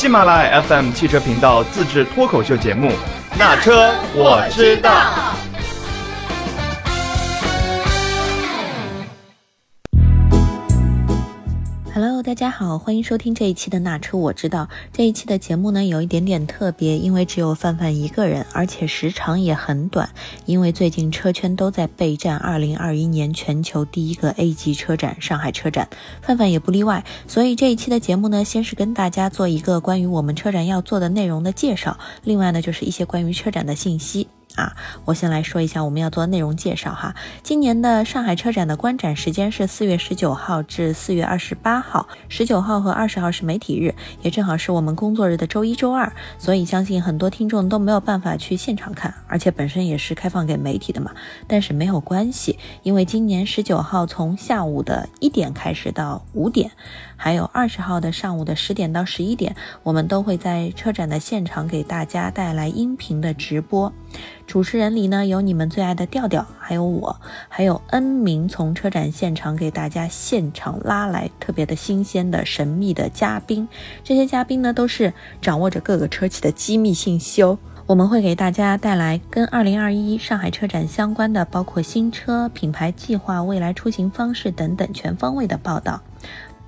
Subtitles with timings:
[0.00, 2.88] 喜马拉雅 FM 汽车频道自制脱口秀节目
[3.38, 4.90] 《那车我知道》。
[11.92, 14.62] Hello，大家好，欢迎收听这一期的《那车我知道》。
[14.92, 20.08] 这一期的节目呢，有一点点特别，因为只有范范一个人，而且时长也很短。
[20.46, 25.88] 因为最近车圈都在备战2021年全球第一个 A 级车展——上海车展，
[26.22, 27.04] 范范也不例外。
[27.26, 34.28] 所以这一期的节目呢，先是跟大家做一个关于我们车展要做的内容的介绍，另外呢，就是一些关于车展的信息。
[34.56, 37.14] 啊，我先来说一下我们要做的内容介绍哈。
[37.42, 51.12] 今年的上海车展的观展时间是四月十九号至四月二十八号，十九号和二十号是媒体日，也正好是我们工作日的周一、周二，所以相信很多听众都没有办法去现场看，而且本身也是开放给媒体的嘛。
[51.46, 56.70] 但是没有关系，因为今年十九号从下午的一点开始到五点，
[57.16, 63.92] 还有二十号的上午的十点到十一点，我们都会在车展的现场给大家带来音频的直播。
[64.46, 73.68] 主持人里呢，有你们最爱的调调，还有我，还有 N 名从车展现场给大家现场拉来特别的新鲜的神秘的嘉宾。
[74.02, 77.58] 这些嘉宾呢，都是掌握着各个车企的机密信息哦。
[77.86, 86.00] 我们会给大家带来跟2021上海车展相关的，包括新车、品牌计划、未来出行方式等等全方位的报道。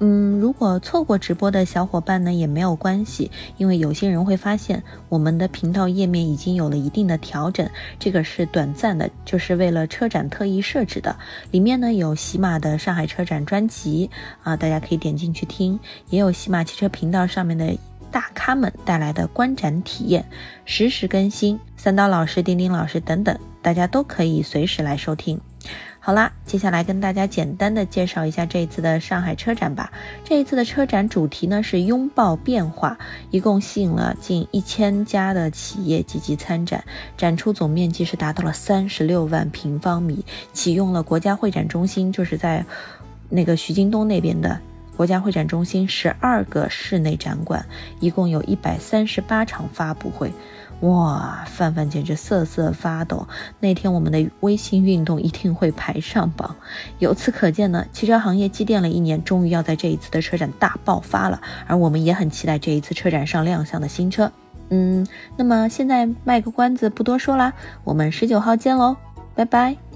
[0.00, 11.16] 嗯，如果错过直播的小伙伴呢，也没有关系，因为有些人会发现我们的频道页面已经有了一定的调整，这个是短暂的，就是为了车展特意设置的。
[11.52, 14.10] 里面呢有喜马的上海车展专辑
[14.42, 15.78] 啊，大家可以点进去听，
[16.10, 17.72] 也有喜马汽车频道上面的
[18.10, 20.24] 大咖们带来的观展体验，
[20.64, 25.40] 实时更新，三刀老师、丁丁老师等等，大家都可以随时来收听。
[26.04, 29.92] 好啦，接下来跟大家简单的介绍一下这一次的上海车展吧。
[30.24, 32.98] 这一次的车展主题呢是拥抱变化，
[33.30, 36.82] 一共吸引了近一千家的企业积极参展，
[37.16, 42.66] 展出总面积是达到了三十六万平方米，启用了国家会展中心，就是在
[43.28, 44.58] 那个徐泾东那边的
[44.96, 47.64] 国家会展中心十二个室内展馆，
[48.00, 50.32] 一共有一百三十八场发布会。
[50.82, 53.26] 哇，范范简直瑟瑟发抖。
[53.60, 56.56] 那天我们的微信运动一定会排上榜。
[56.98, 61.40] 由此可见呢，汽车行业积淀了一年，终于要在这一次的车展大爆发了。
[61.66, 64.30] 而我们也很期待这一次车展上亮相的新车。
[64.70, 65.06] 嗯，
[65.36, 67.52] 那么现在卖个关子，不多说啦，
[67.84, 68.96] 我们十九号见喽，
[69.34, 69.91] 拜拜。